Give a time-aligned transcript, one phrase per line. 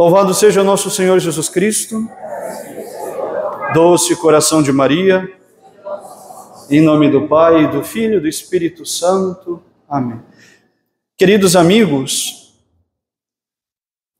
[0.00, 2.08] Louvado seja nosso Senhor Jesus Cristo,
[3.74, 5.30] doce coração de Maria,
[6.70, 9.62] em nome do Pai, do Filho e do Espírito Santo.
[9.86, 10.18] Amém.
[11.18, 12.58] Queridos amigos,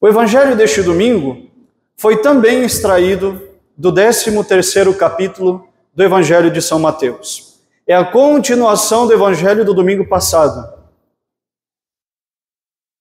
[0.00, 1.50] o evangelho deste domingo
[1.96, 3.42] foi também extraído
[3.76, 7.58] do 13º capítulo do evangelho de São Mateus.
[7.84, 10.72] É a continuação do evangelho do domingo passado.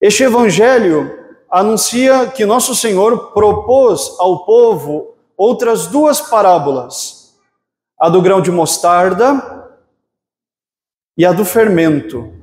[0.01, 1.22] Este evangelho
[1.53, 7.35] anuncia que nosso Senhor propôs ao povo outras duas parábolas:
[7.99, 9.69] a do grão de mostarda
[11.15, 12.33] e a do fermento.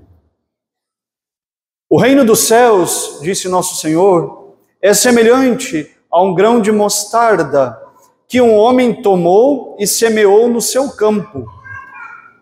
[1.89, 7.77] O reino dos céus, disse nosso Senhor, é semelhante a um grão de mostarda
[8.29, 11.51] que um homem tomou e semeou no seu campo.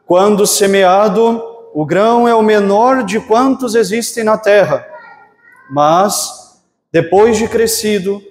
[0.04, 1.42] Quando semeado,
[1.72, 4.86] o grão é o menor de quantos existem na terra,
[5.70, 6.47] mas
[6.92, 8.22] depois de crescido,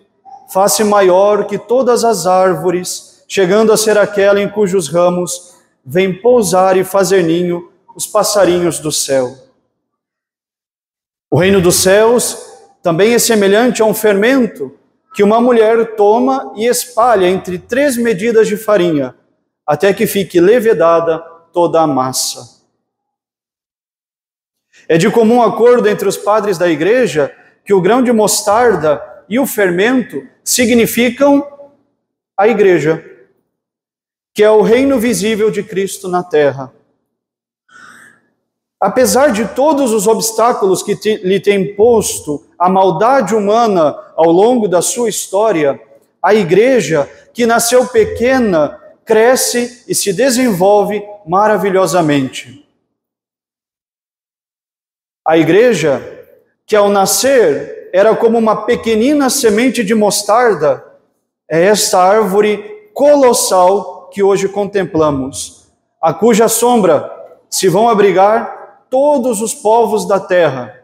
[0.52, 5.55] faz-se maior que todas as árvores, chegando a ser aquela em cujos ramos
[5.86, 9.36] vem pousar e fazer ninho os passarinhos do céu.
[11.30, 12.38] O reino dos céus
[12.81, 14.77] também é semelhante a um fermento
[15.14, 19.16] que uma mulher toma e espalha entre três medidas de farinha,
[19.66, 21.19] até que fique levedada
[21.52, 22.58] toda a massa.
[24.88, 27.33] É de comum acordo entre os padres da igreja
[27.68, 31.46] que o grão de mostarda e o fermento significam
[32.38, 33.04] a igreja,
[34.34, 36.73] que é o reino visível de Cristo na terra.
[38.80, 44.70] Apesar de todos os obstáculos que te, lhe tem posto a maldade humana ao longo
[44.70, 45.78] da sua história,
[46.23, 52.66] a igreja, que nasceu pequena, cresce e se desenvolve maravilhosamente.
[55.26, 56.17] A igreja
[56.67, 60.86] que ao nascer era como uma pequenina semente de mostarda,
[61.50, 65.70] é esta árvore colossal que hoje contemplamos,
[66.02, 67.10] a cuja sombra
[67.50, 70.77] se vão abrigar todos os povos da terra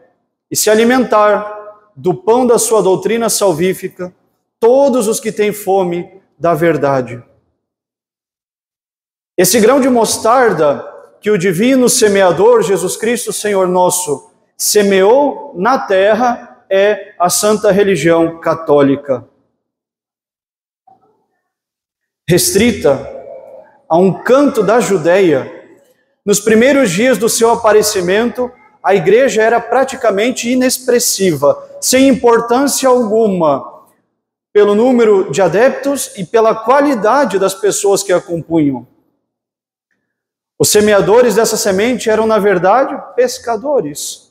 [0.50, 1.52] e se alimentar
[1.94, 4.14] do pão da sua doutrina salvífica,
[4.58, 7.22] todos os que têm fome da verdade.
[9.36, 10.90] Esse grão de mostarda
[11.20, 14.33] que o divino semeador Jesus Cristo, Senhor nosso,
[14.64, 19.28] semeou na terra é a santa religião católica.
[22.26, 22.98] Restrita
[23.86, 25.52] a um canto da Judéia,
[26.24, 28.50] nos primeiros dias do seu aparecimento,
[28.82, 33.84] a igreja era praticamente inexpressiva, sem importância alguma,
[34.50, 38.86] pelo número de adeptos e pela qualidade das pessoas que a compunham.
[40.58, 44.24] Os semeadores dessa semente eram, na verdade, pescadores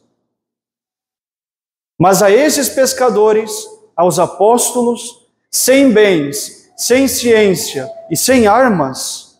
[2.03, 3.65] mas a esses pescadores,
[3.95, 9.39] aos apóstolos, sem bens, sem ciência e sem armas,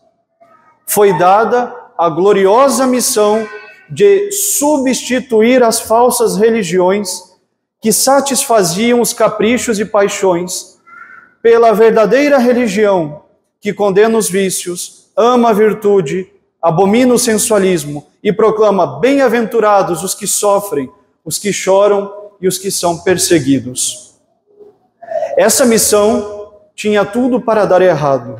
[0.86, 3.46] foi dada a gloriosa missão
[3.90, 7.34] de substituir as falsas religiões
[7.82, 10.78] que satisfaziam os caprichos e paixões
[11.42, 13.24] pela verdadeira religião
[13.60, 16.32] que condena os vícios, ama a virtude,
[16.62, 20.90] abomina o sensualismo e proclama bem-aventurados os que sofrem,
[21.26, 24.16] os que choram e os que são perseguidos.
[25.34, 28.38] Essa missão tinha tudo para dar errado.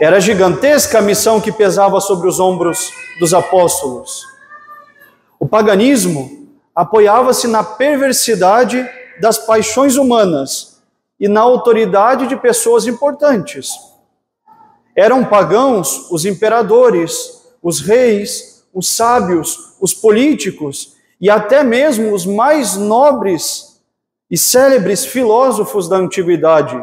[0.00, 4.24] Era gigantesca a missão que pesava sobre os ombros dos apóstolos.
[5.38, 8.88] O paganismo apoiava-se na perversidade
[9.20, 10.80] das paixões humanas
[11.20, 13.70] e na autoridade de pessoas importantes.
[14.96, 22.76] Eram pagãos os imperadores, os reis, os sábios, os políticos e até mesmo os mais
[22.76, 23.80] nobres
[24.30, 26.82] e célebres filósofos da antiguidade.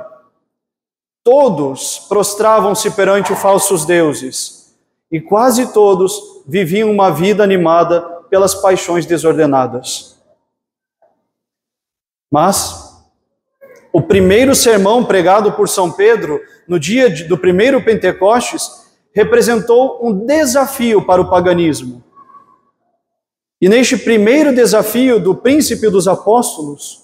[1.24, 4.76] Todos prostravam-se perante os falsos deuses
[5.12, 10.20] e quase todos viviam uma vida animada pelas paixões desordenadas.
[12.32, 12.92] Mas
[13.92, 21.06] o primeiro sermão pregado por São Pedro no dia do primeiro Pentecostes representou um desafio
[21.06, 22.04] para o paganismo
[23.64, 27.04] e neste primeiro desafio do príncipe dos apóstolos,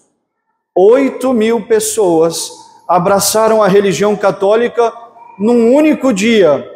[0.75, 2.51] oito mil pessoas
[2.85, 4.91] abraçaram a religião católica
[5.39, 6.69] num único dia,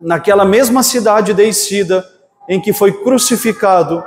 [0.00, 2.04] naquela mesma cidade deicida
[2.48, 4.02] em que foi crucificado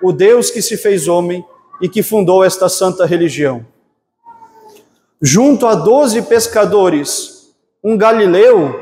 [0.00, 1.44] o Deus que se fez homem
[1.82, 3.66] e que fundou esta santa religião.
[5.20, 7.52] Junto a doze pescadores,
[7.82, 8.78] um galileu,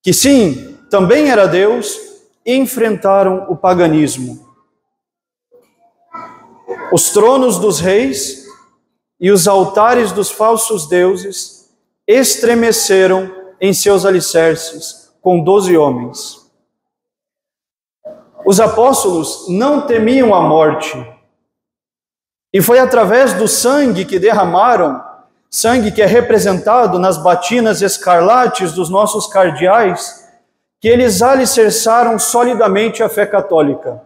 [0.00, 2.07] que sim, também era Deus,
[2.56, 4.48] enfrentaram o paganismo.
[6.92, 8.46] Os tronos dos reis
[9.20, 11.70] e os altares dos falsos deuses
[12.06, 13.30] estremeceram
[13.60, 16.48] em seus alicerces com doze homens.
[18.46, 20.96] Os apóstolos não temiam a morte,
[22.52, 25.02] e foi através do sangue que derramaram,
[25.50, 30.27] sangue que é representado nas batinas escarlates dos nossos cardeais,
[30.80, 34.02] que eles alicerçaram solidamente a fé católica.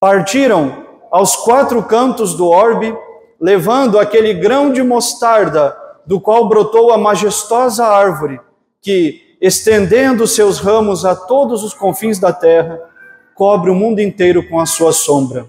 [0.00, 2.96] Partiram aos quatro cantos do orbe,
[3.40, 5.76] levando aquele grão de mostarda
[6.06, 8.40] do qual brotou a majestosa árvore,
[8.80, 12.80] que, estendendo seus ramos a todos os confins da terra,
[13.34, 15.46] cobre o mundo inteiro com a sua sombra.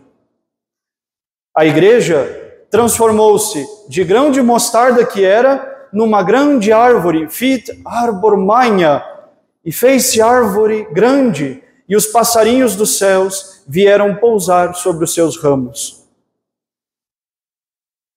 [1.56, 2.26] A igreja
[2.70, 9.04] transformou-se de grão de mostarda que era numa grande árvore, fit arbor magna,
[9.64, 16.06] e fez-se árvore grande, e os passarinhos dos céus vieram pousar sobre os seus ramos.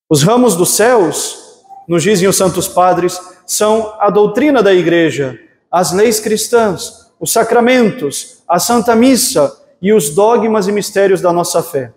[0.08, 5.38] Os ramos dos céus, nos dizem os santos padres, são a doutrina da igreja,
[5.70, 11.62] as leis cristãs, os sacramentos, a Santa Missa e os dogmas e mistérios da nossa
[11.62, 11.92] fé.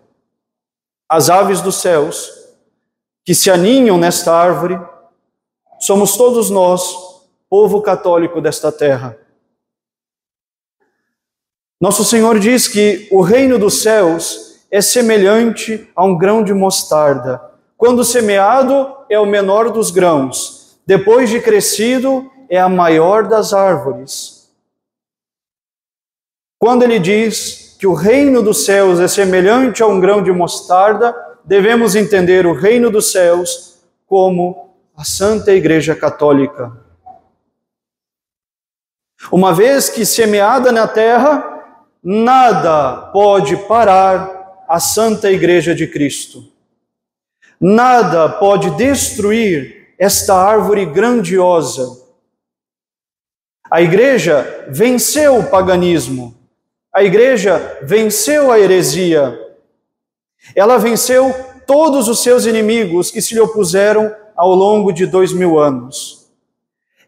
[1.07, 2.31] As aves dos céus,
[3.23, 4.79] que se aninham nesta árvore,
[5.79, 6.91] somos todos nós,
[7.49, 9.17] povo católico desta terra.
[11.79, 17.39] Nosso Senhor diz que o reino dos céus é semelhante a um grão de mostarda.
[17.77, 20.79] Quando semeado, é o menor dos grãos.
[20.87, 24.49] Depois de crescido, é a maior das árvores.
[26.57, 31.15] Quando ele diz que o reino dos céus é semelhante a um grão de mostarda,
[31.45, 36.75] devemos entender o reino dos céus como a Santa Igreja Católica.
[39.31, 41.56] Uma vez que semeada na terra,
[42.09, 46.41] nada pode parar a Santa Igreja de Cristo.
[47.59, 52.01] Nada pode destruir esta árvore grandiosa.
[53.69, 56.33] A igreja venceu o paganismo,
[56.93, 59.37] a igreja venceu a heresia,
[60.55, 65.59] ela venceu todos os seus inimigos que se lhe opuseram ao longo de dois mil
[65.59, 66.29] anos.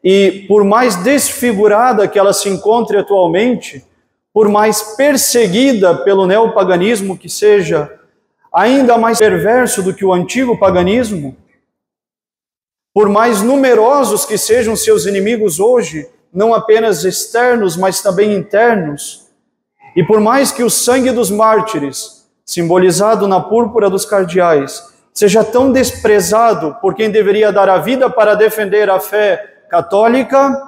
[0.04, 3.88] E por mais desfigurada que ela se encontre atualmente,
[4.34, 8.00] por mais perseguida pelo neopaganismo que seja,
[8.54, 11.36] ainda mais perverso do que o antigo paganismo,
[12.94, 19.28] por mais numerosos que sejam seus inimigos hoje, não apenas externos, mas também internos,
[19.96, 24.84] e por mais que o sangue dos mártires, simbolizado na púrpura dos cardeais,
[25.14, 30.62] seja tão desprezado por quem deveria dar a vida para defender a fé católica,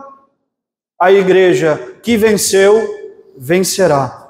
[0.99, 3.00] a igreja que venceu
[3.37, 4.29] vencerá.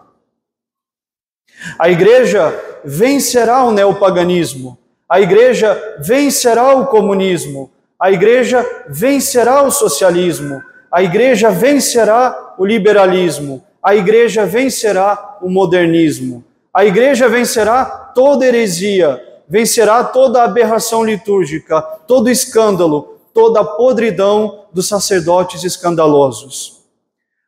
[1.77, 2.53] A igreja
[2.83, 4.77] vencerá o neopaganismo.
[5.07, 7.71] A igreja vencerá o comunismo.
[8.00, 10.62] A igreja vencerá o socialismo.
[10.92, 13.63] A igreja vencerá o liberalismo.
[13.81, 16.44] A igreja vencerá o modernismo.
[16.74, 25.64] A igreja vencerá toda heresia, vencerá toda aberração litúrgica, todo escândalo, toda podridão dos sacerdotes
[25.64, 26.81] escandalosos.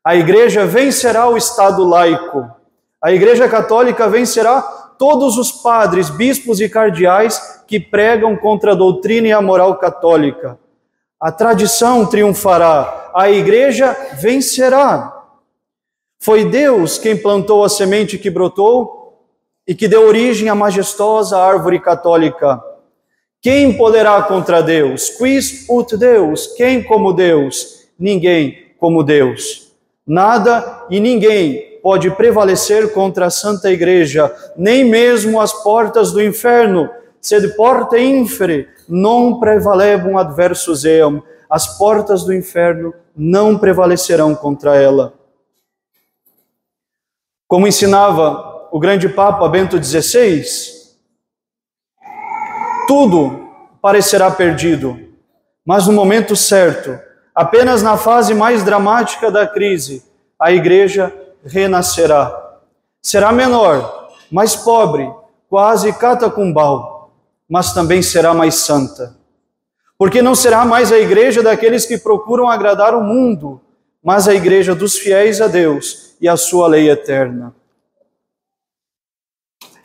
[0.03, 2.51] A igreja vencerá o Estado laico.
[3.01, 4.62] A igreja católica vencerá
[5.00, 10.60] todos os padres, bispos e cardeais que pregam contra a doutrina e a moral católica.
[11.17, 15.24] A tradição triunfará, a igreja vencerá.
[16.19, 19.25] Foi Deus quem plantou a semente que brotou
[19.65, 22.62] e que deu origem à majestosa árvore católica.
[23.41, 25.10] Quem poderá contra Deus?
[25.12, 26.48] Quis ut Deus?
[26.57, 27.88] Quem como Deus?
[27.98, 29.73] Ninguém como Deus.
[30.05, 36.89] Nada e ninguém pode prevalecer contra a Santa Igreja, nem mesmo as portas do inferno.
[37.22, 41.24] Sed porta infere, non prevalebum adversus eam.
[41.50, 45.13] As portas do inferno não prevalecerão contra ela.
[47.48, 50.43] Como ensinava o grande Papa Bento XVI,
[52.88, 53.48] tudo
[53.81, 55.00] parecerá perdido,
[55.65, 57.00] mas no momento certo,
[57.34, 60.04] Apenas na fase mais dramática da crise,
[60.40, 61.12] a igreja
[61.44, 62.60] renascerá.
[63.02, 65.12] Será menor, mais pobre,
[65.50, 67.12] quase catacumbal,
[67.50, 69.16] mas também será mais santa.
[69.98, 73.60] Porque não será mais a igreja daqueles que procuram agradar o mundo,
[74.04, 77.56] mas a igreja dos fiéis a Deus e a sua lei eterna.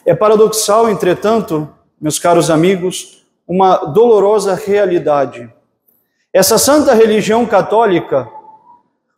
[0.04, 1.68] É paradoxal, entretanto,
[2.00, 5.50] meus caros amigos, uma dolorosa realidade
[6.32, 8.30] essa santa religião católica,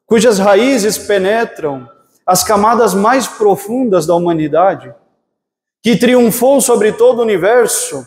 [0.07, 1.89] cujas raízes penetram
[2.25, 4.95] as camadas mais profundas da humanidade,
[5.83, 8.07] que triunfou sobre todo o universo,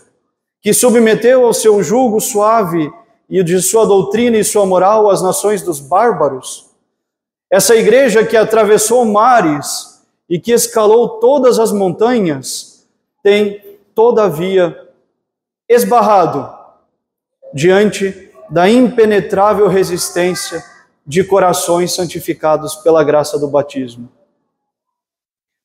[0.62, 2.89] que submeteu ao seu jugo suave
[3.29, 6.69] e de sua doutrina e sua moral as nações dos bárbaros.
[7.51, 12.88] Essa igreja que atravessou mares e que escalou todas as montanhas,
[13.22, 14.77] tem, todavia,
[15.67, 16.50] esbarrado
[17.53, 20.63] diante da impenetrável resistência
[21.05, 24.09] de corações santificados pela graça do batismo.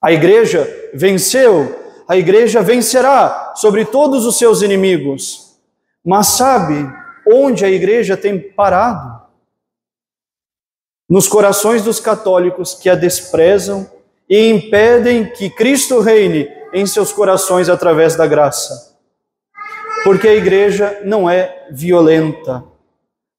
[0.02, 5.58] A igreja venceu, a igreja vencerá sobre todos os seus inimigos,
[6.04, 6.88] mas sabe
[7.26, 9.18] onde a igreja tem parado?
[11.08, 13.90] Nos corações dos católicos que a desprezam
[14.28, 18.87] e impedem que Cristo reine em seus corações através da graça.
[20.04, 22.64] Porque a igreja não é violenta,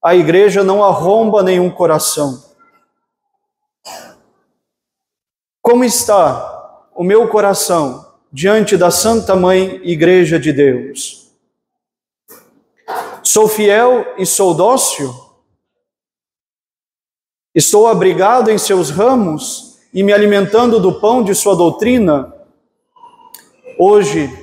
[0.02, 2.42] a igreja não arromba nenhum coração.
[5.62, 11.30] Como está o meu coração diante da Santa Mãe Igreja de Deus?
[13.22, 15.14] Sou fiel e sou dócil?
[17.54, 22.32] Estou abrigado em seus ramos e me alimentando do pão de sua doutrina?
[23.78, 24.39] Hoje,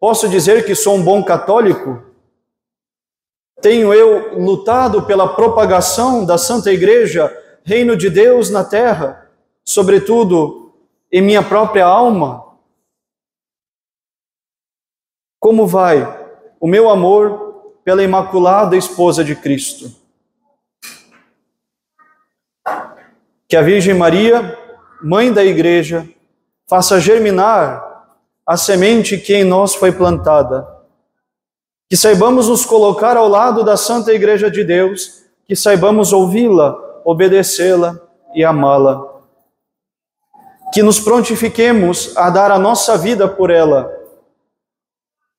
[0.00, 2.02] posso dizer que sou um bom católico?
[3.60, 9.28] Tenho eu lutado pela propagação da Santa Igreja, reino de Deus na terra,
[9.64, 10.72] sobretudo
[11.10, 12.46] em minha própria alma?
[15.40, 16.06] Como vai
[16.60, 19.92] o meu amor pela Imaculada Esposa de Cristo?
[23.48, 24.56] Que a Virgem Maria,
[25.02, 26.08] Mãe da Igreja,
[26.66, 27.87] faça germinar
[28.48, 30.66] a semente que em nós foi plantada.
[31.86, 36.74] Que saibamos nos colocar ao lado da Santa Igreja de Deus, que saibamos ouvi-la,
[37.04, 38.00] obedecê-la
[38.34, 39.04] e amá-la.
[40.72, 43.92] Que nos prontifiquemos a dar a nossa vida por ela.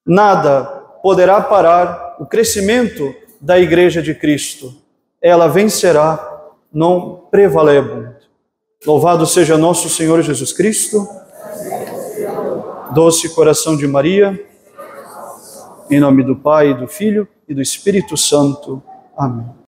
[0.05, 0.65] Nada
[1.01, 4.71] poderá parar o crescimento da Igreja de Cristo.
[5.19, 8.17] Ela vencerá, não prevalebunt.
[8.85, 11.07] Louvado seja nosso Senhor Jesus Cristo
[12.93, 14.39] doce coração de Maria,
[15.89, 18.81] em nome do Pai, do Filho e do Espírito Santo.
[19.17, 19.58] Amém.